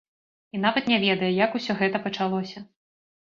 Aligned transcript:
І 0.55 0.61
нават 0.61 0.87
не 0.91 0.97
ведае, 1.03 1.29
як 1.45 1.53
усё 1.59 1.77
гэта 1.81 1.97
пачалося. 2.09 2.65